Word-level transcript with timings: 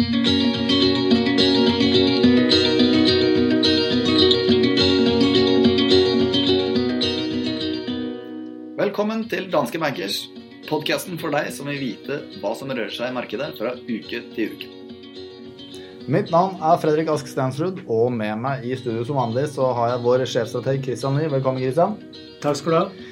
Velkommen 0.00 0.16
til 9.28 9.52
Danske 9.52 9.76
Bankers, 9.76 10.24
podkasten 10.70 11.20
for 11.20 11.28
deg 11.36 11.52
som 11.52 11.68
vil 11.68 11.76
vite 11.82 12.16
hva 12.40 12.54
som 12.56 12.72
rører 12.72 12.88
seg 12.88 13.12
i 13.12 13.16
markedet 13.18 13.50
fra 13.58 13.74
uke 13.76 14.22
til 14.32 14.54
uke. 14.54 14.68
Mitt 16.08 16.32
navn 16.32 16.56
er 16.64 16.80
Fredrik 16.80 17.12
Ask 17.12 17.28
Stensrud, 17.28 17.84
og 17.84 18.08
med 18.16 18.40
meg 18.40 18.64
i 18.64 18.72
studio 18.80 19.04
som 19.04 19.20
vanlig 19.20 19.52
så 19.52 19.68
har 19.76 19.92
jeg 19.92 20.00
vår 20.08 20.24
sjefstrateg 20.24 20.80
Christian 20.88 21.20
Lie. 21.20 21.28
Velkommen, 21.28 21.60
Christian. 21.60 22.00
Takk 22.40 22.56
skal 22.56 22.72
du 22.72 22.80
ha. 22.80 23.09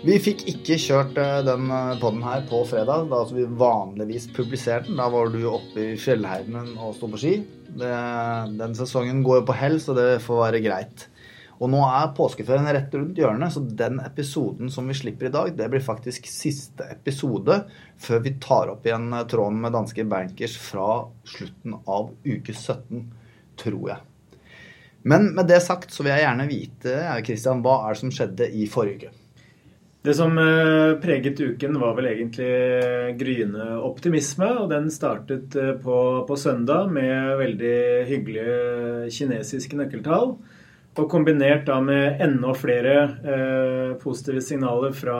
Vi 0.00 0.14
fikk 0.16 0.46
ikke 0.48 0.78
kjørt 0.80 1.18
eh, 1.20 1.42
den 1.44 1.66
podden 2.00 2.22
her 2.24 2.46
på 2.48 2.62
fredag, 2.64 3.10
da 3.10 3.18
vi 3.28 3.42
vanligvis 3.44 4.30
publiserte 4.32 4.88
den. 4.88 4.96
Da 4.96 5.10
var 5.12 5.28
du 5.28 5.42
oppe 5.44 5.90
i 5.90 5.98
fjellheimen 6.00 6.70
og 6.80 6.94
sto 6.96 7.10
på 7.12 7.20
ski. 7.20 7.32
Det, 7.68 7.90
den 8.56 8.76
sesongen 8.78 9.20
går 9.26 9.42
jo 9.42 9.44
på 9.50 9.58
hell, 9.60 9.76
så 9.84 9.92
det 9.98 10.22
får 10.24 10.40
være 10.40 10.62
greit. 10.64 11.04
Og 11.60 11.68
nå 11.68 11.82
er 11.84 12.14
påskeferien 12.16 12.72
rett 12.72 12.96
rundt 12.96 13.20
hjørnet, 13.20 13.52
så 13.52 13.60
den 13.60 14.00
episoden 14.00 14.72
som 14.72 14.88
vi 14.88 14.96
slipper 14.96 15.28
i 15.28 15.34
dag, 15.36 15.52
det 15.60 15.68
blir 15.68 15.84
faktisk 15.84 16.32
siste 16.32 16.88
episode 16.96 17.60
før 18.00 18.24
vi 18.24 18.38
tar 18.40 18.72
opp 18.72 18.88
igjen 18.88 19.12
tråden 19.28 19.60
med 19.60 19.76
danske 19.76 20.08
bankers 20.08 20.56
fra 20.64 21.02
slutten 21.28 21.76
av 21.84 22.14
uke 22.24 22.56
17, 22.56 23.04
tror 23.60 23.82
jeg. 23.92 24.00
Men 25.12 25.34
med 25.36 25.52
det 25.52 25.60
sagt 25.60 25.92
så 25.92 26.08
vil 26.08 26.16
jeg 26.16 26.24
gjerne 26.24 26.48
vite, 26.48 27.00
Kristian, 27.28 27.60
hva 27.60 27.82
er 27.84 27.92
det 27.92 28.06
som 28.06 28.16
skjedde 28.16 28.54
i 28.56 28.64
forrige 28.64 29.10
uke? 29.10 29.19
Det 30.02 30.14
som 30.16 30.38
eh, 30.38 31.00
preget 31.00 31.40
uken, 31.40 31.76
var 31.80 31.92
vel 31.98 32.06
egentlig 32.08 33.16
gryende 33.20 33.66
optimisme. 33.84 34.48
Og 34.62 34.70
den 34.72 34.88
startet 34.92 35.56
eh, 35.60 35.74
på, 35.82 35.96
på 36.28 36.38
søndag 36.40 36.88
med 36.94 37.34
veldig 37.40 37.76
hyggelige 38.08 39.10
kinesiske 39.12 39.76
nøkkeltall. 39.76 40.38
Og 40.96 41.08
kombinert 41.12 41.66
da 41.68 41.76
med 41.84 42.22
enda 42.24 42.54
flere 42.56 42.94
eh, 43.20 43.90
positive 44.00 44.40
signaler 44.44 44.96
fra 44.96 45.18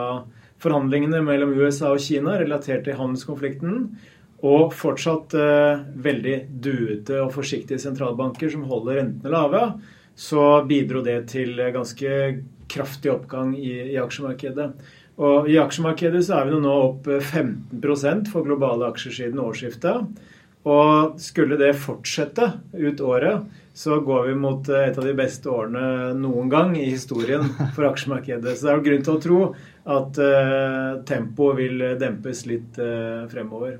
forhandlingene 0.61 1.21
mellom 1.25 1.53
USA 1.57 1.91
og 1.93 2.01
Kina 2.01 2.35
relatert 2.41 2.83
til 2.85 2.97
handelskonflikten, 2.97 3.85
og 4.41 4.73
fortsatt 4.73 5.35
eh, 5.37 5.85
veldig 6.01 6.35
duete 6.61 7.19
og 7.21 7.33
forsiktige 7.37 7.81
sentralbanker 7.81 8.49
som 8.49 8.65
holder 8.69 8.97
rentene 8.97 9.33
lave, 9.33 9.61
så 10.17 10.63
bidro 10.67 11.05
det 11.05 11.19
til 11.31 11.53
ganske 11.73 12.17
kraftig 12.71 13.11
oppgang 13.13 13.53
i, 13.57 13.93
i 13.93 13.97
aksjemarkedet. 14.01 14.71
Og 15.21 15.49
I 15.51 15.57
aksjemarkedet 15.61 16.23
så 16.25 16.39
er 16.39 16.49
vi 16.49 16.59
nå 16.63 16.75
opp 16.87 17.09
15% 17.11 18.31
for 18.31 18.47
globale 18.47 18.87
aksjer 18.89 19.17
siden 19.17 19.41
årsskiftet. 19.43 20.21
Og 20.71 21.17
skulle 21.21 21.57
det 21.57 21.73
fortsette 21.81 22.47
ut 22.77 23.01
året, 23.01 23.45
så 23.73 23.97
går 24.05 24.27
vi 24.27 24.33
mot 24.37 24.69
eh, 24.69 24.89
et 24.89 24.97
av 24.99 25.07
de 25.07 25.13
beste 25.17 25.49
årene 25.49 26.13
noen 26.19 26.51
gang 26.51 26.75
i 26.77 26.89
historien 26.91 27.47
for 27.75 27.87
aksjemarkedet. 27.89 28.57
Så 28.57 28.67
det 28.67 28.73
er 28.73 28.83
grunn 28.85 29.05
til 29.07 29.15
å 29.15 29.23
tro 29.23 29.39
at 29.91 30.19
uh, 30.21 31.01
tempoet 31.09 31.57
vil 31.57 31.81
dempes 31.97 32.43
litt 32.45 32.77
uh, 32.77 33.25
fremover. 33.31 33.79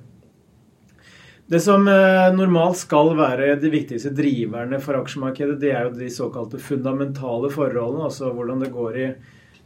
Det 1.52 1.60
som 1.60 1.84
uh, 1.84 2.30
normalt 2.32 2.80
skal 2.80 3.10
være 3.18 3.58
de 3.60 3.74
viktigste 3.74 4.14
driverne 4.16 4.78
for 4.80 4.96
aksjemarkedet, 5.02 5.58
det 5.60 5.74
er 5.76 5.90
jo 5.90 5.98
de 5.98 6.08
såkalte 6.14 6.62
fundamentale 6.64 7.50
forholdene, 7.52 8.06
altså 8.08 8.30
hvordan 8.32 8.64
det 8.64 8.70
går 8.72 9.00
i 9.02 9.08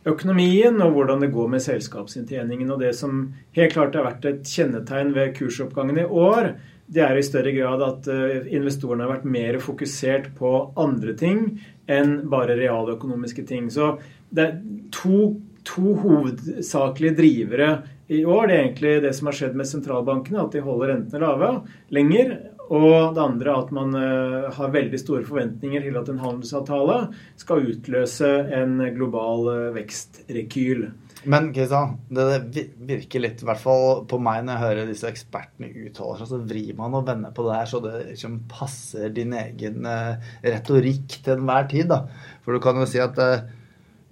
økonomien 0.10 0.82
og 0.82 0.96
hvordan 0.96 1.22
det 1.22 1.30
går 1.34 1.52
med 1.54 1.62
selskapsinntjeningen. 1.62 2.72
Og 2.74 2.82
det 2.82 2.96
som 2.98 3.28
helt 3.58 3.76
klart 3.76 3.98
har 3.98 4.08
vært 4.08 4.26
et 4.30 4.50
kjennetegn 4.50 5.14
ved 5.14 5.36
kursoppgangen 5.38 6.02
i 6.02 6.08
år, 6.10 6.56
det 6.86 7.02
er 7.06 7.18
i 7.18 7.26
større 7.26 7.54
grad 7.54 7.82
at 7.82 8.10
eh, 8.14 8.50
investorene 8.58 9.06
har 9.06 9.16
vært 9.16 9.30
mer 9.38 9.58
fokusert 9.62 10.32
på 10.38 10.52
andre 10.82 11.16
ting 11.18 11.48
enn 11.90 12.20
bare 12.30 12.58
realøkonomiske 12.60 13.46
ting. 13.50 13.70
Så 13.74 13.96
det 14.34 14.46
er 14.46 14.60
to, 14.94 15.36
to 15.66 15.96
hovedsakelige 16.04 17.18
drivere 17.18 17.70
i 18.08 18.24
år. 18.26 18.48
Det 18.48 18.56
er 18.56 18.64
egentlig 18.64 18.98
det 19.06 19.14
som 19.18 19.30
har 19.30 19.38
skjedd 19.38 19.56
med 19.58 19.70
sentralbankene, 19.70 20.44
at 20.46 20.56
de 20.56 20.66
holder 20.66 20.94
rentene 20.94 21.24
lave 21.24 21.54
lenger. 21.96 22.36
Og 22.66 23.14
det 23.14 23.22
andre 23.22 23.56
at 23.60 23.72
man 23.76 23.94
eh, 24.00 24.46
har 24.56 24.74
veldig 24.74 24.98
store 24.98 25.26
forventninger 25.28 25.84
til 25.86 25.98
at 26.00 26.08
en 26.10 26.22
handelsavtale 26.22 27.00
skal 27.38 27.68
utløse 27.70 28.30
en 28.58 28.80
global 28.96 29.50
eh, 29.52 29.74
vekstrekyl. 29.76 30.88
Men 31.30 31.52
Kristian, 31.54 31.96
det 32.14 32.66
virker 32.86 33.22
litt, 33.22 33.42
i 33.42 33.48
hvert 33.48 33.62
fall 33.62 34.04
på 34.10 34.18
meg 34.22 34.44
når 34.46 34.54
jeg 34.54 34.64
hører 34.64 34.90
disse 34.90 35.10
ekspertene 35.10 35.72
uttale 35.88 36.18
seg, 36.20 36.30
så 36.30 36.42
vrir 36.42 36.74
man 36.78 36.98
og 36.98 37.06
vender 37.08 37.34
på 37.34 37.46
det 37.48 37.56
her 37.58 37.70
så 37.70 37.82
det 37.86 37.94
liksom 38.12 38.40
passer 38.50 39.14
din 39.14 39.34
egen 39.38 39.86
eh, 39.90 40.34
retorikk 40.46 41.20
til 41.26 41.38
enhver 41.38 41.70
tid. 41.70 41.90
da. 41.94 42.02
For 42.46 42.54
du 42.54 42.62
kan 42.66 42.82
jo 42.82 42.90
si 42.90 43.02
at 43.02 43.22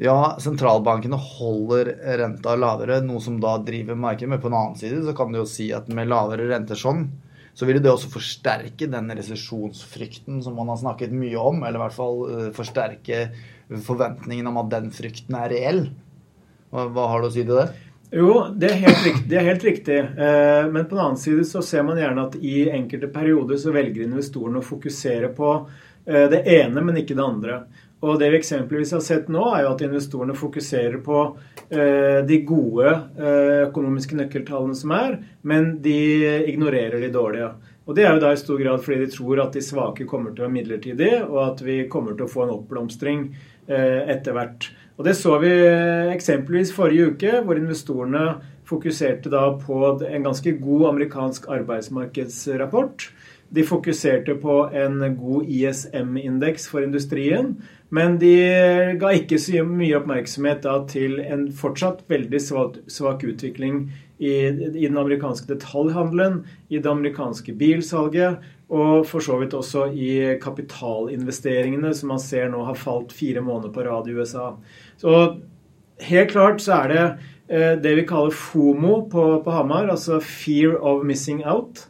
ja, 0.01 0.35
sentralbankene 0.41 1.17
holder 1.21 1.91
renta 2.17 2.55
lavere, 2.57 2.97
noe 3.05 3.21
som 3.21 3.37
da 3.41 3.57
driver 3.61 3.97
markedet. 3.99 4.31
Men 4.31 4.41
på 4.41 4.49
en 4.49 4.57
annen 4.57 4.79
side 4.79 5.03
så 5.05 5.13
kan 5.17 5.31
du 5.31 5.41
jo 5.41 5.49
si 5.49 5.69
at 5.75 5.91
med 5.93 6.09
lavere 6.09 6.47
renter 6.49 6.79
sånn, 6.79 7.05
så 7.53 7.67
vil 7.69 7.77
det 7.83 7.91
også 7.91 8.09
forsterke 8.15 8.87
den 8.89 9.13
resesjonsfrykten 9.13 10.41
som 10.41 10.57
man 10.57 10.71
har 10.73 10.79
snakket 10.81 11.13
mye 11.13 11.37
om. 11.37 11.61
Eller 11.61 11.77
i 11.77 11.83
hvert 11.85 11.97
fall 11.97 12.23
eh, 12.25 12.49
forsterke 12.55 13.27
forventningen 13.85 14.49
om 14.49 14.57
at 14.63 14.71
den 14.73 14.89
frykten 14.93 15.37
er 15.37 15.53
reell. 15.53 15.83
Hva 16.73 17.09
har 17.11 17.21
du 17.21 17.29
å 17.29 17.33
si 17.33 17.45
til 17.45 17.59
det? 17.59 17.67
Jo, 18.13 18.33
det 18.57 18.69
er 18.69 18.81
riktig. 18.81 19.27
Det 19.29 19.37
er 19.37 19.47
helt 19.47 19.63
riktig. 19.65 19.99
Eh, 20.01 20.65
men 20.69 20.85
på 20.85 20.97
den 20.97 21.05
annen 21.05 21.21
side 21.21 21.45
så 21.49 21.61
ser 21.65 21.85
man 21.85 22.01
gjerne 22.01 22.27
at 22.27 22.35
i 22.37 22.67
enkelte 22.69 23.09
perioder 23.13 23.61
så 23.61 23.73
velger 23.73 24.05
investorene 24.05 24.61
å 24.61 24.65
fokusere 24.65 25.31
på 25.37 25.53
eh, 26.05 26.27
det 26.29 26.43
ene, 26.57 26.81
men 26.81 26.99
ikke 27.01 27.17
det 27.17 27.25
andre. 27.25 27.63
Og 28.03 28.19
det 28.19 28.29
vi 28.33 28.39
eksempelvis 28.41 28.91
har 28.97 29.03
sett 29.03 29.29
nå, 29.31 29.45
er 29.55 29.63
jo 29.63 29.73
at 29.73 29.83
investorene 29.85 30.35
fokuserer 30.35 30.99
på 31.05 31.19
eh, 31.71 32.19
de 32.27 32.39
gode 32.43 32.91
økonomiske 33.69 34.17
nøkkeltallene 34.19 34.75
som 34.75 34.91
er, 34.95 35.17
men 35.47 35.77
de 35.83 35.95
ignorerer 36.51 36.99
de 36.99 37.11
dårlige. 37.13 37.53
Og 37.87 37.95
Det 37.95 38.05
er 38.05 38.13
jo 38.15 38.21
da 38.23 38.31
i 38.31 38.39
stor 38.39 38.59
grad 38.59 38.83
fordi 38.83 39.05
de 39.05 39.11
tror 39.11 39.41
at 39.43 39.55
de 39.55 39.63
svake 39.63 40.07
kommer 40.07 40.31
til 40.31 40.43
å 40.43 40.47
være 40.47 40.55
midlertidige, 40.57 41.23
og 41.25 41.39
at 41.47 41.63
vi 41.63 41.81
kommer 41.91 42.15
til 42.15 42.27
å 42.27 42.31
få 42.31 42.45
en 42.45 42.55
oppblomstring 42.57 43.25
etter 43.67 44.35
hvert. 44.35 44.69
Og 44.97 45.07
Det 45.07 45.15
så 45.17 45.37
vi 45.41 45.51
eksempelvis 46.13 46.73
forrige 46.75 47.13
uke, 47.13 47.41
hvor 47.43 47.59
investorene 47.59 48.23
fokuserte 48.67 49.31
da 49.31 49.47
på 49.59 49.79
en 50.07 50.25
ganske 50.25 50.55
god 50.61 50.87
amerikansk 50.93 51.49
arbeidsmarkedsrapport. 51.51 53.07
De 53.53 53.63
fokuserte 53.65 54.35
på 54.41 54.55
en 54.73 54.97
god 55.17 55.49
ISM-indeks 55.49 56.65
for 56.71 56.85
industrien, 56.85 57.53
men 57.93 58.17
de 58.17 58.33
ga 58.97 59.11
ikke 59.13 59.37
så 59.37 59.61
mye 59.67 59.99
oppmerksomhet 59.99 60.63
da 60.65 60.79
til 60.89 61.19
en 61.21 61.45
fortsatt 61.53 62.01
veldig 62.09 62.41
svak, 62.41 63.27
utvikling 63.29 63.83
i, 64.17 64.33
i, 64.33 64.87
den 64.87 64.97
amerikanske 64.97 65.45
detaljhandelen, 65.51 66.41
i 66.73 66.81
det 66.81 66.89
amerikanske 66.89 67.53
bilsalget 67.59 68.41
og 68.73 69.05
for 69.05 69.21
så 69.21 69.37
vidt 69.41 69.53
også 69.53 69.85
i 69.93 70.37
kapitalinvesteringene, 70.41 71.93
som 71.93 72.13
man 72.13 72.21
ser 72.21 72.49
nå 72.49 72.63
har 72.65 72.79
falt 72.79 73.13
fire 73.13 73.43
måneder 73.43 73.73
på 73.75 73.85
rad 73.85 74.09
i 74.09 74.15
USA. 74.17 74.53
Så 74.97 75.13
helt 76.01 76.31
klart 76.31 76.63
så 76.63 76.79
er 76.81 76.93
det 76.93 77.03
eh, 77.49 77.73
det 77.83 77.95
vi 77.99 78.07
kaller 78.09 78.33
FOMO 78.33 79.03
på, 79.11 79.27
på 79.45 79.53
Hamar, 79.53 79.91
altså 79.93 80.19
Fear 80.23 80.79
of 80.81 81.03
Missing 81.05 81.43
Out, 81.45 81.85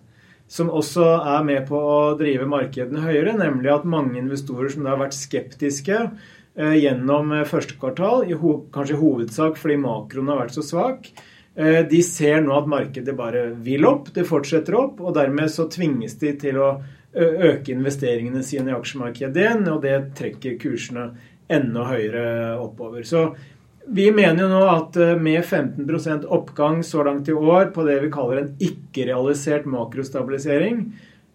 som 0.53 0.69
også 0.69 1.07
er 1.33 1.45
med 1.47 1.65
på 1.69 1.79
å 1.79 2.13
drive 2.19 2.45
markedene 2.49 3.01
høyere, 3.01 3.33
nemlig 3.39 3.71
at 3.73 3.89
mange 3.89 4.19
investorer 4.21 4.69
som 4.69 4.85
har 4.85 4.99
vært 5.01 5.17
skeptiske 5.17 5.99
eh, 5.99 6.75
gjennom 6.77 7.33
eh, 7.33 7.47
første 7.49 7.79
kvartal, 7.81 8.27
i 8.29 8.37
ho 8.37 8.59
kanskje 8.73 8.97
i 8.97 9.01
hovedsak 9.01 9.57
fordi 9.57 9.79
makroen 9.81 10.29
har 10.29 10.43
vært 10.45 10.57
så 10.59 10.65
svak, 10.65 11.09
Eh, 11.55 11.83
de 11.85 11.99
ser 12.01 12.41
nå 12.41 12.55
at 12.57 12.69
markedet 12.69 13.13
bare 13.13 13.45
vil 13.65 13.85
opp, 13.85 14.09
det 14.15 14.25
fortsetter 14.25 14.73
opp, 14.77 15.01
og 15.03 15.13
dermed 15.13 15.51
så 15.53 15.67
tvinges 15.69 16.17
de 16.21 16.33
til 16.41 16.57
å 16.57 16.73
øke 17.13 17.75
investeringene 17.75 18.41
sine 18.41 18.71
i 18.71 18.73
aksjemarkedet 18.73 19.37
igjen, 19.37 19.67
og 19.69 19.83
det 19.83 19.97
trekker 20.17 20.55
kursene 20.57 21.11
enda 21.53 21.83
høyere 21.85 22.23
oppover. 22.57 23.03
Så 23.05 23.35
vi 23.85 24.11
mener 24.11 24.45
jo 24.45 24.49
nå 24.51 24.61
at 24.69 24.97
eh, 24.97 25.15
med 25.19 25.43
15% 25.43 26.25
oppgang 26.31 26.83
så 26.83 27.03
langt 27.03 27.27
i 27.29 27.33
år 27.33 27.71
på 27.75 27.83
det 27.87 27.99
vi 28.03 28.11
kaller 28.11 28.39
en 28.41 28.53
ikke-realisert 28.63 29.67
makrostabilisering, 29.69 30.85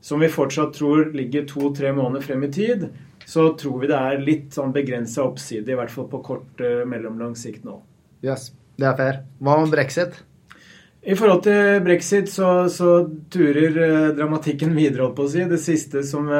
som 0.00 0.22
vi 0.22 0.30
fortsatt 0.32 0.76
tror 0.78 1.10
ligger 1.16 1.44
to-tre 1.48 1.92
måneder 1.92 2.24
frem 2.24 2.46
i 2.46 2.52
tid, 2.52 2.86
så 3.28 3.50
tror 3.58 3.82
vi 3.82 3.90
det 3.90 3.98
er 3.98 4.24
litt 4.24 4.56
sånn 4.56 4.72
begrensa 4.72 5.26
oppside, 5.26 5.68
i 5.68 5.76
hvert 5.76 5.92
fall 5.92 6.08
på 6.08 6.22
kort 6.24 6.64
eh, 6.64 6.86
mellomlang 6.88 7.36
sikt 7.36 7.68
nå. 7.68 7.82
Yes. 8.24 8.52
Det 8.78 8.86
er 8.86 8.94
fair. 8.96 9.16
Hva 9.42 9.56
om 9.58 9.70
brexit? 9.72 10.20
I 11.02 11.16
forhold 11.18 11.40
til 11.42 11.80
brexit 11.82 12.30
så, 12.30 12.68
så 12.72 13.00
turer 13.32 13.80
eh, 13.84 14.10
dramatikken 14.16 14.72
videre, 14.76 15.04
holdt 15.04 15.18
på 15.18 15.28
å 15.28 15.32
si. 15.34 15.44
Det 15.50 15.60
siste 15.60 16.04
som 16.06 16.30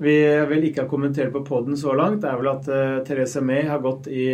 vi 0.00 0.18
vel 0.48 0.68
ikke 0.70 0.84
har 0.84 0.90
kommentert 0.90 1.34
på 1.34 1.44
poden 1.46 1.76
så 1.78 1.92
langt, 1.98 2.24
er 2.24 2.38
vel 2.40 2.52
at 2.54 2.70
Therese 3.06 3.42
May 3.44 3.66
har 3.68 3.82
gått 3.82 4.08
i, 4.10 4.26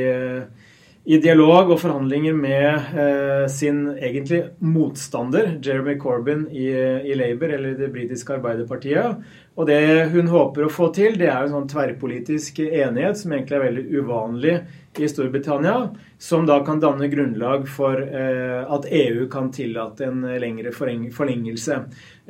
i 1.11 1.17
dialog 1.19 1.73
og 1.73 1.81
forhandlinger 1.83 2.37
med 2.39 2.93
eh, 2.95 3.47
sin 3.51 3.81
egentlig 3.97 4.45
motstander, 4.63 5.57
Jeremy 5.59 5.97
Corbyn 5.99 6.45
i, 6.55 6.69
i 6.71 7.17
Labour, 7.19 7.51
eller 7.57 7.75
det 7.75 7.89
britiske 7.91 8.37
Arbeiderpartiet. 8.37 9.25
Og 9.59 9.67
det 9.67 9.81
hun 10.13 10.31
håper 10.31 10.69
å 10.69 10.71
få 10.71 10.93
til, 10.95 11.17
det 11.19 11.27
er 11.33 11.49
en 11.49 11.57
sånn 11.57 11.67
tverrpolitisk 11.73 12.61
enighet 12.63 13.19
som 13.19 13.35
egentlig 13.35 13.59
er 13.59 13.65
veldig 13.65 13.85
uvanlig 13.99 14.55
i 15.01 15.09
Storbritannia, 15.11 15.75
som 16.23 16.47
da 16.47 16.61
kan 16.67 16.79
danne 16.83 17.11
grunnlag 17.11 17.67
for 17.71 17.99
eh, 17.99 18.63
at 18.63 18.87
EU 18.87 19.27
kan 19.33 19.51
tillate 19.55 20.07
en 20.07 20.23
lengre 20.39 20.71
forlengelse. 20.77 21.81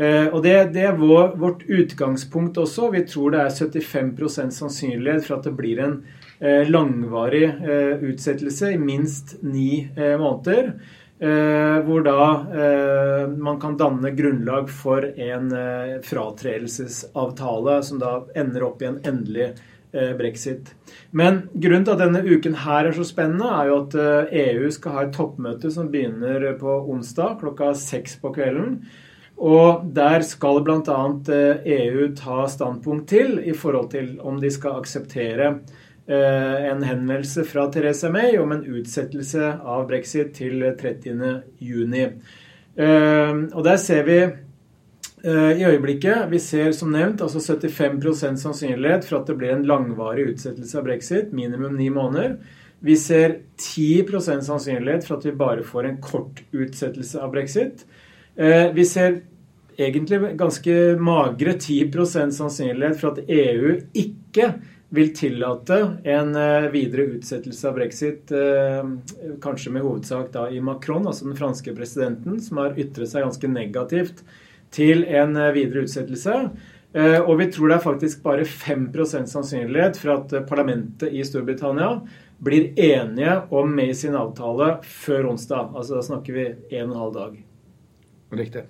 Eh, 0.00 0.26
og 0.30 0.40
det, 0.46 0.56
det 0.72 0.88
er 0.88 0.96
vår, 0.96 1.36
vårt 1.42 1.68
utgangspunkt 1.68 2.56
også. 2.64 2.88
Vi 2.96 3.04
tror 3.12 3.36
det 3.36 3.44
er 3.44 3.54
75% 3.60 4.56
sannsynlighet 4.56 5.28
for 5.28 5.36
at 5.36 5.50
det 5.50 5.56
blir 5.60 5.84
en 5.84 6.00
langvarig 6.40 7.44
eh, 7.44 7.98
utsettelse 8.00 8.72
i 8.72 8.78
minst 8.78 9.36
ni 9.42 9.90
eh, 9.96 10.18
måneder. 10.18 10.72
Hvor 11.84 12.00
da 12.00 12.26
man 13.36 13.58
kan 13.60 13.74
danne 13.76 14.08
grunnlag 14.16 14.70
for 14.72 15.04
en 15.04 15.50
fratredelsesavtale 16.00 17.74
som 17.84 17.98
da 18.00 18.12
ender 18.40 18.64
opp 18.64 18.80
i 18.80 18.86
en 18.88 18.96
endelig 19.04 19.50
brexit. 20.16 20.70
Men 21.12 21.42
grunnen 21.52 21.84
til 21.84 21.92
at 21.92 22.00
denne 22.00 22.22
uken 22.24 22.56
her 22.62 22.88
er 22.88 22.96
så 22.96 23.04
spennende, 23.04 23.50
er 23.52 23.68
jo 23.68 23.76
at 23.82 23.98
EU 24.46 24.64
e 24.64 24.72
skal 24.72 24.96
ha 24.96 25.04
et 25.04 25.12
toppmøte 25.18 25.74
som 25.74 25.92
begynner 25.92 26.54
på 26.62 26.78
onsdag 26.88 27.36
klokka 27.44 27.74
seks 27.76 28.16
på 28.24 28.32
kvelden. 28.38 28.80
Og 29.36 29.84
der 29.92 30.24
skal 30.24 30.64
bl.a. 30.64 30.98
EU 31.76 32.00
e 32.06 32.10
ta 32.16 32.48
standpunkt 32.48 33.12
til 33.12 33.42
i 33.44 33.52
forhold 33.52 33.92
til 33.92 34.14
om 34.24 34.40
de 34.40 34.48
skal 34.56 34.80
akseptere 34.80 35.52
Eh, 35.52 35.89
en 36.10 36.82
henvendelse 36.82 37.44
fra 37.46 37.68
Theresa 37.72 38.10
May 38.10 38.38
om 38.38 38.52
en 38.52 38.64
utsettelse 38.66 39.52
av 39.62 39.84
brexit 39.86 40.32
til 40.34 40.64
30.6. 40.80 42.14
Eh, 42.80 43.34
og 43.52 43.64
der 43.66 43.78
ser 43.82 44.06
vi 44.06 44.18
eh, 44.22 45.52
i 45.58 45.64
øyeblikket 45.66 46.30
Vi 46.30 46.38
ser 46.38 46.70
som 46.72 46.92
nevnt 46.94 47.20
altså 47.20 47.42
75% 47.42 48.40
sannsynlighet 48.40 49.04
for 49.04 49.20
at 49.20 49.28
det 49.28 49.36
blir 49.38 49.52
en 49.54 49.66
langvarig 49.66 50.30
utsettelse 50.32 50.78
av 50.78 50.86
brexit, 50.86 51.32
minimum 51.32 51.76
ni 51.76 51.90
måneder. 51.92 52.38
Vi 52.80 52.96
ser 52.96 53.40
10% 53.60 54.46
sannsynlighet 54.46 55.04
for 55.06 55.18
at 55.18 55.26
vi 55.26 55.36
bare 55.36 55.66
får 55.66 55.86
en 55.86 55.98
kort 56.00 56.40
utsettelse 56.52 57.20
av 57.20 57.34
brexit. 57.34 57.84
Vi 58.74 58.84
ser 58.88 59.18
egentlig 59.76 60.20
ganske 60.40 60.76
magre 60.96 61.52
10% 61.58 62.32
sannsynlighet 62.32 62.96
for 63.00 63.12
at 63.12 63.28
EU 63.28 63.74
ikke 63.92 64.54
vil 64.90 65.14
tillate 65.14 65.96
en 66.04 66.36
eh, 66.36 66.70
videre 66.70 67.02
utsettelse 67.02 67.68
av 67.68 67.74
brexit, 67.74 68.32
eh, 68.32 68.90
kanskje 69.42 69.70
med 69.72 69.84
hovedsak 69.86 70.32
da 70.34 70.48
i 70.50 70.60
Macron, 70.60 71.06
altså 71.06 71.28
den 71.28 71.38
franske 71.38 71.74
presidenten, 71.76 72.40
som 72.42 72.58
har 72.58 72.78
ytret 72.78 73.10
seg 73.10 73.22
ganske 73.22 73.50
negativt 73.50 74.24
til 74.74 75.04
en 75.06 75.36
eh, 75.38 75.52
videre 75.54 75.86
utsettelse. 75.86 76.42
Og 76.90 77.36
vi 77.38 77.44
tror 77.54 77.70
det 77.70 77.74
er 77.76 77.82
faktisk 77.84 78.22
bare 78.24 78.42
5% 78.42 79.30
sannsynlighet 79.30 80.00
for 80.02 80.10
at 80.16 80.32
parlamentet 80.48 81.14
i 81.14 81.22
Storbritannia 81.22 82.00
blir 82.42 82.72
enige 82.74 83.36
om 83.54 83.70
May 83.76 83.94
sin 83.94 84.18
avtale 84.18 84.72
før 84.82 85.30
onsdag. 85.36 85.70
Altså 85.70 86.00
da 86.00 86.02
snakker 86.08 86.34
vi 86.34 86.48
en 86.50 86.90
og 86.90 86.96
en 86.96 87.00
halv 87.04 87.14
dag. 87.20 87.40
Riktig. 88.42 88.66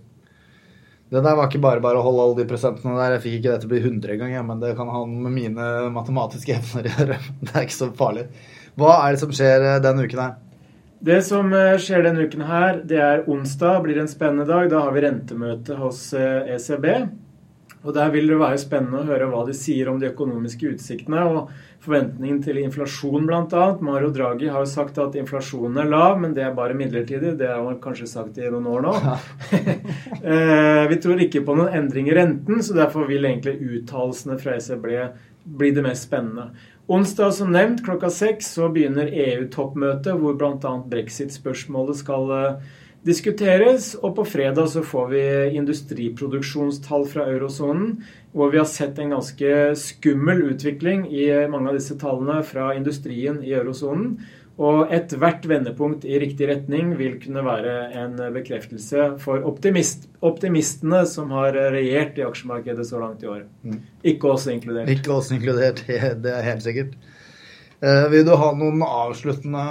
Det 1.11 1.23
der 1.25 1.35
var 1.35 1.49
ikke 1.49 1.63
bare 1.63 1.83
bare 1.83 1.99
å 1.99 2.05
holde 2.07 2.23
alle 2.23 2.39
de 2.39 2.47
prosentene 2.51 2.95
der. 2.95 3.17
Jeg 3.17 3.23
fikk 3.25 3.39
ikke 3.41 3.55
det 3.55 3.63
til 3.63 3.71
å 3.71 3.73
bli 3.73 3.81
100 3.83 4.13
engang, 4.15 4.45
men 4.47 4.61
det 4.63 4.77
kan 4.79 4.93
ha 4.95 5.01
med 5.11 5.35
mine 5.35 5.71
matematiske 5.95 6.55
evner 6.61 6.87
gjøre. 6.93 7.17
Det 7.41 7.51
er 7.51 7.67
ikke 7.67 7.79
så 7.81 7.91
farlig. 7.99 8.29
Hva 8.79 9.01
er 9.01 9.17
det 9.17 9.23
som 9.25 9.35
skjer 9.35 9.67
eh, 9.67 9.81
denne 9.83 10.07
uken 10.07 10.23
her? 10.23 10.37
Det 11.11 11.19
som 11.27 11.51
eh, 11.57 11.75
skjer 11.83 12.07
denne 12.07 12.29
uken 12.29 12.45
her, 12.47 12.79
det 12.87 13.01
er 13.03 13.27
onsdag, 13.33 13.81
blir 13.87 13.99
en 13.99 14.13
spennende 14.13 14.47
dag. 14.47 14.71
Da 14.71 14.85
har 14.87 14.95
vi 14.95 15.03
rentemøte 15.03 15.81
hos 15.81 16.05
ECB. 16.15 16.87
Og 17.81 17.95
Der 17.97 18.11
vil 18.13 18.29
det 18.29 18.37
være 18.37 18.61
spennende 18.61 19.01
å 19.01 19.09
høre 19.09 19.27
hva 19.31 19.47
de 19.49 19.55
sier 19.57 19.89
om 19.89 20.01
de 20.01 20.11
økonomiske 20.11 20.75
utsiktene 20.75 21.23
og 21.25 21.53
forventningen 21.81 22.43
til 22.45 22.59
inflasjon, 22.61 23.25
bl.a. 23.25 23.63
Mario 23.81 24.11
Draghi 24.13 24.51
har 24.53 24.67
jo 24.67 24.69
sagt 24.69 25.01
at 25.01 25.17
inflasjonen 25.17 25.81
er 25.81 25.89
lav, 25.89 26.19
men 26.21 26.35
det 26.37 26.45
er 26.45 26.57
bare 26.57 26.77
midlertidig. 26.77 27.39
Det 27.41 27.49
har 27.49 27.63
han 27.65 27.81
kanskje 27.81 28.11
sagt 28.11 28.37
i 28.37 28.51
noen 28.53 28.69
år 28.69 28.87
nå. 28.89 28.97
Eh, 30.21 30.85
vi 30.91 30.97
tror 31.01 31.21
ikke 31.25 31.41
på 31.47 31.55
noen 31.57 31.73
endring 31.79 32.11
i 32.11 32.15
renten, 32.15 32.59
så 32.63 32.75
derfor 32.77 33.07
vil 33.09 33.25
egentlig 33.25 33.55
uttalelsene 33.79 34.37
fra 34.41 34.59
ECB 34.59 34.85
bli 35.57 35.71
det 35.73 35.85
mest 35.87 36.05
spennende. 36.11 36.51
Onsdag 36.91 37.33
som 37.33 37.53
nevnt 37.55 37.81
klokka 37.87 38.11
seks 38.13 38.51
så 38.57 38.69
begynner 38.75 39.09
EU-toppmøtet, 39.09 40.13
hvor 40.21 40.37
bl.a. 40.37 40.75
brexit-spørsmålet 40.93 42.01
skal 42.03 42.33
uh, 42.35 42.71
diskuteres. 43.07 43.93
Og 44.01 44.15
på 44.19 44.27
fredag 44.29 44.71
så 44.73 44.83
får 44.87 45.07
vi 45.13 45.23
industriproduksjonstall 45.61 47.07
fra 47.11 47.29
eurosonen, 47.31 48.01
hvor 48.33 48.53
vi 48.53 48.61
har 48.61 48.69
sett 48.71 48.99
en 49.01 49.17
ganske 49.17 49.55
skummel 49.79 50.45
utvikling 50.53 51.07
i 51.11 51.27
mange 51.51 51.73
av 51.73 51.81
disse 51.81 51.97
tallene 52.01 52.43
fra 52.47 52.73
industrien 52.77 53.43
i 53.45 53.57
eurosonen. 53.57 54.19
Og 54.61 54.91
ethvert 54.93 55.47
vendepunkt 55.49 56.03
i 56.05 56.19
riktig 56.21 56.51
retning 56.51 56.91
vil 56.99 57.15
kunne 57.23 57.41
være 57.47 57.77
en 57.97 58.19
bekreftelse 58.35 59.07
for 59.23 59.47
optimist, 59.49 60.05
optimistene 60.21 61.07
som 61.09 61.33
har 61.33 61.57
regjert 61.73 62.21
i 62.21 62.27
aksjemarkedet 62.27 62.85
så 62.91 63.01
langt 63.01 63.25
i 63.25 63.31
år. 63.31 63.47
Mm. 63.65 63.79
Ikke 64.13 64.35
oss 64.35 64.45
inkludert. 64.53 64.93
Ikke 64.93 65.15
oss 65.17 65.33
inkludert, 65.33 65.81
det 66.27 66.35
er 66.35 66.45
helt 66.45 66.67
sikkert. 66.67 66.93
Eh, 67.81 68.07
vil 68.13 68.27
du 68.29 68.35
ha 68.37 68.51
noen 68.53 68.83
avsluttende 68.85 69.65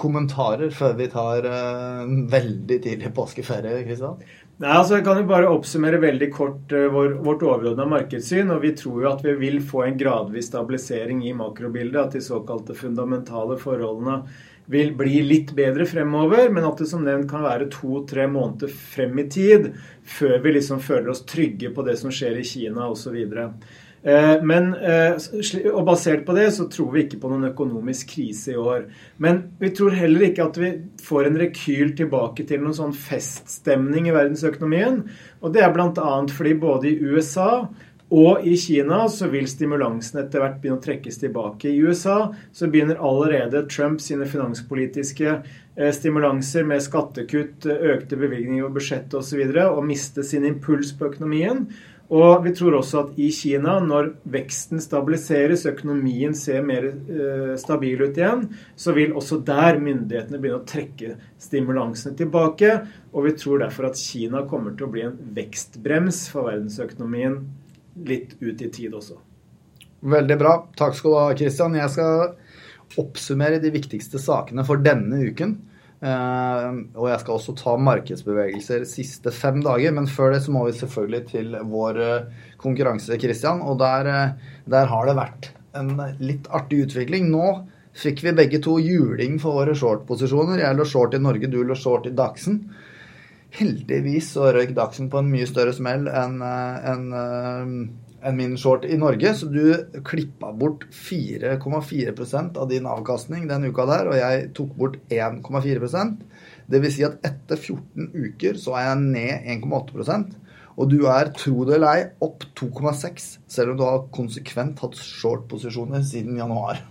kommentarer 0.00 0.70
før 0.72 0.94
vi 0.96 1.08
tar 1.12 1.44
eh, 1.44 2.02
en 2.06 2.24
veldig 2.32 2.78
tidlig 2.86 3.12
påskeferie, 3.16 3.82
Kristian? 3.84 4.22
Nei, 4.56 4.70
altså 4.72 4.96
Jeg 4.96 5.04
kan 5.04 5.18
jo 5.20 5.28
bare 5.28 5.50
oppsummere 5.52 6.00
veldig 6.00 6.30
kort 6.32 6.72
uh, 6.72 6.86
vår, 6.88 7.18
vårt 7.20 7.42
overordna 7.44 7.84
markedssyn. 7.90 8.48
og 8.54 8.62
Vi 8.64 8.72
tror 8.80 9.02
jo 9.02 9.10
at 9.10 9.24
vi 9.26 9.34
vil 9.36 9.58
få 9.60 9.82
en 9.84 9.98
gradvis 10.00 10.48
stabilisering 10.48 11.20
i 11.28 11.34
makrobildet. 11.36 12.06
At 12.06 12.16
de 12.16 12.22
såkalte 12.24 12.76
fundamentale 12.78 13.58
forholdene 13.60 14.22
vil 14.72 14.94
bli 14.96 15.20
litt 15.28 15.52
bedre 15.58 15.84
fremover. 15.84 16.48
Men 16.48 16.70
at 16.70 16.80
det 16.80 16.88
som 16.88 17.04
nevnt 17.04 17.28
kan 17.28 17.44
være 17.44 17.68
to-tre 17.74 18.24
måneder 18.32 18.72
frem 18.72 19.20
i 19.20 19.28
tid 19.28 19.74
før 20.08 20.38
vi 20.40 20.56
liksom 20.56 20.80
føler 20.80 21.12
oss 21.12 21.26
trygge 21.28 21.74
på 21.76 21.84
det 21.84 21.98
som 22.00 22.08
skjer 22.08 22.40
i 22.40 22.48
Kina 22.48 22.88
osv. 22.88 23.20
Eh, 24.06 24.42
men, 24.42 24.74
eh, 24.74 25.16
og 25.72 25.82
Basert 25.88 26.22
på 26.26 26.34
det 26.36 26.46
så 26.54 26.68
tror 26.70 26.92
vi 26.94 27.02
ikke 27.06 27.18
på 27.24 27.30
noen 27.32 27.48
økonomisk 27.48 28.12
krise 28.14 28.54
i 28.54 28.60
år. 28.60 28.84
Men 29.22 29.42
vi 29.58 29.72
tror 29.74 29.96
heller 29.98 30.28
ikke 30.28 30.46
at 30.46 30.60
vi 30.62 30.70
får 31.02 31.26
en 31.26 31.40
rekyl 31.40 31.90
tilbake 31.98 32.46
til 32.46 32.62
noen 32.62 32.76
sånn 32.76 32.94
feststemning 32.94 34.06
i 34.06 34.14
verdensøkonomien. 34.14 35.02
Og 35.42 35.56
det 35.56 35.64
er 35.66 35.74
bl.a. 35.74 36.14
fordi 36.30 36.54
både 36.62 36.92
i 36.92 37.00
USA 37.02 37.66
og 38.14 38.46
i 38.46 38.54
Kina 38.54 39.00
så 39.10 39.26
vil 39.32 39.48
stimulansen 39.50 40.20
etter 40.20 40.38
hvert 40.38 40.60
begynne 40.62 40.78
å 40.78 40.84
trekkes 40.84 41.18
tilbake. 41.18 41.72
I 41.72 41.82
USA 41.82 42.30
så 42.54 42.68
begynner 42.70 43.02
allerede 43.02 43.64
Trump 43.66 43.98
sine 44.04 44.28
finanspolitiske 44.30 45.32
eh, 45.32 45.90
stimulanser 45.90 46.62
med 46.70 46.84
skattekutt, 46.86 47.66
økte 47.66 48.22
bevilgninger 48.22 48.68
og 48.68 48.78
budsjett 48.78 49.18
osv. 49.18 49.42
å 49.66 49.82
miste 49.82 50.22
sin 50.22 50.46
impuls 50.46 50.94
på 50.94 51.10
økonomien. 51.10 51.66
Og 52.06 52.44
vi 52.44 52.52
tror 52.54 52.76
også 52.78 53.00
at 53.00 53.16
i 53.18 53.32
Kina, 53.34 53.80
når 53.82 54.12
veksten 54.30 54.78
stabiliseres, 54.82 55.64
økonomien 55.66 56.36
ser 56.38 56.62
mer 56.66 56.86
eh, 56.86 57.54
stabil 57.58 58.04
ut 58.04 58.20
igjen, 58.20 58.44
så 58.78 58.94
vil 58.94 59.16
også 59.18 59.40
der 59.46 59.80
myndighetene 59.82 60.38
begynne 60.38 60.60
å 60.60 60.68
trekke 60.68 61.16
stimulansene 61.42 62.14
tilbake. 62.18 62.72
Og 63.10 63.26
vi 63.26 63.34
tror 63.40 63.64
derfor 63.64 63.90
at 63.90 63.98
Kina 63.98 64.44
kommer 64.46 64.76
til 64.76 64.86
å 64.86 64.92
bli 64.94 65.06
en 65.08 65.18
vekstbrems 65.34 66.28
for 66.30 66.46
verdensøkonomien 66.52 67.40
litt 68.06 68.36
ut 68.38 68.62
i 68.62 68.70
tid 68.70 68.94
også. 68.94 69.18
Veldig 70.06 70.36
bra. 70.38 70.58
Takk 70.78 70.94
skal 70.94 71.10
du 71.10 71.18
ha, 71.18 71.30
Kristian. 71.34 71.74
Jeg 71.74 71.90
skal 71.96 73.00
oppsummere 73.02 73.58
de 73.58 73.72
viktigste 73.74 74.20
sakene 74.22 74.62
for 74.68 74.78
denne 74.78 75.24
uken. 75.26 75.56
Uh, 75.96 76.82
og 76.92 77.06
jeg 77.08 77.20
skal 77.22 77.38
også 77.38 77.54
ta 77.56 77.72
markedsbevegelser 77.80 78.82
siste 78.88 79.32
fem 79.32 79.62
dager. 79.64 79.94
Men 79.96 80.08
før 80.10 80.34
det 80.34 80.42
så 80.44 80.52
må 80.54 80.66
vi 80.66 80.76
selvfølgelig 80.76 81.22
til 81.30 81.56
vår 81.70 82.00
uh, 82.02 82.42
konkurranse, 82.60 83.16
Christian. 83.20 83.62
Og 83.64 83.78
der, 83.80 84.10
uh, 84.10 84.58
der, 84.68 84.90
har 84.92 85.08
det 85.08 85.16
vært 85.16 85.50
en 85.76 85.94
litt 86.20 86.50
artig 86.54 86.84
utvikling. 86.86 87.30
Nå 87.32 87.48
fikk 87.96 88.22
vi 88.26 88.36
begge 88.36 88.60
to 88.64 88.76
juling 88.82 89.38
for 89.40 89.62
våre 89.62 89.76
short-posisjoner. 89.76 90.60
Jeg 90.60 90.76
lå 90.76 90.84
short 90.88 91.16
i 91.16 91.22
Norge, 91.22 91.48
du 91.48 91.62
lå 91.64 91.76
short 91.78 92.08
i 92.10 92.14
Dagsen. 92.16 92.60
Heldigvis 93.56 94.34
så 94.34 94.50
røyk 94.52 94.74
Dagsen 94.76 95.08
på 95.08 95.22
en 95.22 95.30
mye 95.32 95.48
større 95.48 95.72
smell 95.72 96.10
enn 96.12 96.42
en, 96.44 97.06
enn 98.24 98.38
min 98.38 98.56
short 98.60 98.86
i 98.88 98.96
Norge, 98.98 99.32
så 99.36 99.48
du 99.50 100.00
klippa 100.06 100.52
bort 100.56 100.86
4,4% 100.94 102.56
av 102.60 102.70
din 102.70 102.88
avkastning 102.88 103.44
den 103.50 103.68
uka 103.68 103.86
der, 103.88 104.10
og 104.10 104.18
jeg 104.18 104.48
tok 104.56 104.72
bort 104.78 104.98
1,4% 105.12 106.24
Det 106.66 106.80
vil 106.82 106.90
si 106.90 107.04
at 107.06 107.20
etter 107.26 107.60
14 107.60 108.10
uker 108.14 108.58
så 108.58 108.74
er 108.78 108.88
jeg 108.88 109.04
ned 109.04 109.50
1,8% 109.60 110.34
og 110.76 110.90
du 110.92 111.06
er, 111.08 111.30
tro 111.32 111.64
det 111.64 111.78
eller 111.78 111.88
ei, 111.88 112.02
opp 112.24 112.44
2,6, 112.58 113.28
selv 113.48 113.72
om 113.72 113.78
du 113.78 113.84
har 113.86 114.02
konsekvent 114.12 114.82
hatt 114.84 114.98
short-posisjoner 115.00 116.02
siden 116.04 116.36
januar. 116.36 116.82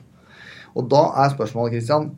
Og 0.73 0.89
da 0.89 1.03
er 1.21 1.33
spørsmålet, 1.35 1.77
Christian, 1.77 2.13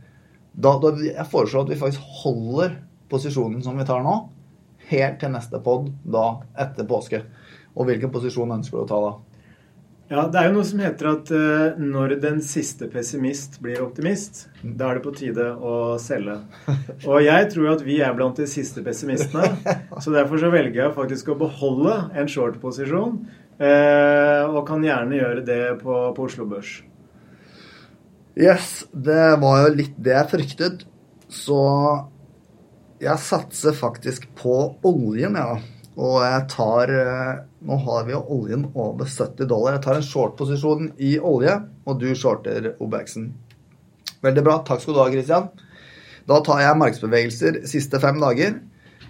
Da, 0.58 0.72
da, 0.82 0.90
jeg 1.06 1.28
foreslår 1.30 1.68
at 1.68 1.70
vi 1.70 1.76
faktisk 1.78 2.06
holder 2.24 2.80
posisjonen 3.12 3.60
som 3.62 3.78
vi 3.78 3.84
tar 3.86 4.02
nå, 4.02 4.14
helt 4.90 5.20
til 5.22 5.30
neste 5.30 5.60
pod, 5.62 5.92
da 6.02 6.40
etter 6.58 6.88
påske. 6.90 7.20
Og 7.78 7.90
hvilken 7.90 8.12
posisjon 8.14 8.56
ønsker 8.58 8.80
du 8.80 8.84
å 8.86 8.90
ta 8.90 9.02
da? 9.04 9.16
Ja, 10.08 10.22
Det 10.32 10.40
er 10.40 10.46
jo 10.48 10.54
noe 10.56 10.66
som 10.68 10.80
heter 10.80 11.10
at 11.10 11.30
uh, 11.36 11.80
når 11.84 12.14
den 12.24 12.38
siste 12.46 12.88
pessimist 12.88 13.58
blir 13.64 13.82
optimist, 13.84 14.46
da 14.64 14.88
er 14.88 15.00
det 15.00 15.04
på 15.04 15.12
tide 15.18 15.50
å 15.60 15.98
selge. 16.00 16.38
Og 17.10 17.20
jeg 17.26 17.50
tror 17.52 17.74
at 17.74 17.84
vi 17.84 18.00
er 18.00 18.16
blant 18.16 18.40
de 18.40 18.48
siste 18.48 18.84
pessimistene. 18.86 19.52
Så 20.04 20.16
derfor 20.16 20.40
så 20.40 20.52
velger 20.54 20.86
jeg 20.86 20.96
faktisk 20.96 21.34
å 21.34 21.40
beholde 21.42 21.98
en 22.16 22.32
short-posisjon. 22.32 23.20
Uh, 23.58 24.48
og 24.54 24.62
kan 24.70 24.86
gjerne 24.86 25.18
gjøre 25.18 25.44
det 25.44 25.62
på, 25.82 25.94
på 26.16 26.28
Oslo 26.30 26.48
Børs. 26.48 26.78
Yes, 28.38 28.86
det 28.94 29.34
var 29.42 29.64
jo 29.66 29.76
litt 29.76 29.96
det 29.98 30.14
jeg 30.14 30.32
fryktet. 30.38 30.84
Så 31.28 31.60
jeg 33.04 33.20
satser 33.20 33.76
faktisk 33.76 34.30
på 34.40 34.56
oljen, 34.88 35.36
ja. 35.36 35.58
Og 35.98 36.20
jeg 36.22 36.46
tar 36.54 36.94
eh, 36.94 37.40
Nå 37.68 37.78
har 37.88 38.06
vi 38.06 38.14
jo 38.14 38.22
oljen 38.36 38.68
over 38.78 39.10
70 39.10 39.50
dollar. 39.50 39.78
Jeg 39.78 39.86
tar 39.88 39.98
en 39.98 40.06
short-posisjon 40.06 40.92
i 41.02 41.16
olje, 41.18 41.56
og 41.90 42.00
du 42.02 42.12
shorter 42.16 42.76
OBX-en. 42.78 43.32
Veldig 44.24 44.44
bra. 44.46 44.60
Takk 44.68 44.84
skal 44.84 44.96
du 44.96 45.02
ha, 45.02 45.10
Christian. 45.14 45.50
Da 46.30 46.40
tar 46.46 46.62
jeg 46.62 46.80
markedsbevegelser 46.84 47.62
siste 47.70 48.02
fem 48.04 48.22
dager. 48.22 48.60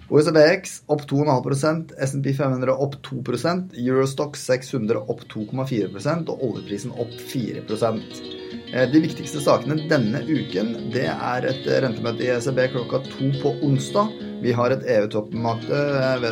OECDX 0.08 0.78
opp 0.88 1.04
2,5% 1.10 1.92
SMP 2.08 2.32
500 2.32 2.72
opp 2.72 2.96
2% 3.04 3.76
Eurostock 3.84 4.40
600 4.40 5.04
opp 5.04 5.26
2,4% 5.28 6.32
og 6.32 6.44
oljeprisen 6.48 6.96
opp 6.96 7.12
4 7.28 7.66
Eh, 7.68 8.37
de 8.68 9.00
viktigste 9.00 9.40
sakene 9.40 9.78
denne 9.88 10.20
uken 10.28 10.74
det 10.92 11.06
er 11.08 11.46
et 11.48 11.68
rentemøte 11.84 12.26
i 12.26 12.32
ECB 12.34 12.66
klokka 12.74 13.00
to 13.06 13.30
på 13.40 13.54
onsdag. 13.64 14.12
Vi 14.42 14.52
har 14.54 14.74
et 14.74 14.84
EU-toppmøte 14.98 15.78
eh, 15.78 16.26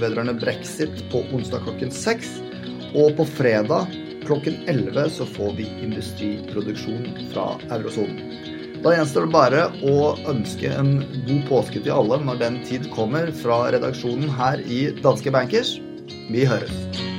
vedrørende 0.00 0.38
brexit 0.40 1.04
på 1.12 1.22
onsdag 1.36 1.66
klokken 1.66 1.92
seks. 1.94 2.38
Og 2.92 3.14
på 3.16 3.26
fredag 3.36 3.92
klokken 4.26 4.58
11 4.70 5.10
så 5.18 5.28
får 5.36 5.54
vi 5.60 5.68
industriproduksjon 5.84 7.06
fra 7.32 7.46
eurosonen. 7.76 8.50
Da 8.82 8.96
gjenstår 8.96 9.28
det 9.28 9.34
bare 9.36 9.66
å 9.86 9.96
ønske 10.32 10.72
en 10.74 10.96
god 11.28 11.46
påske 11.50 11.84
til 11.84 11.94
alle 11.94 12.18
når 12.24 12.42
den 12.42 12.60
tid 12.66 12.90
kommer 12.96 13.30
fra 13.44 13.62
redaksjonen 13.74 14.32
her 14.40 14.64
i 14.66 14.84
Danske 15.04 15.34
Bankers. 15.34 15.76
Vi 16.32 16.48
høres. 16.48 17.11